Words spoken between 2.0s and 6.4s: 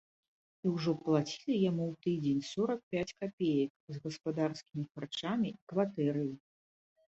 тыдзень сорак пяць капеек, з гаспадарскімі харчамі і кватэраю.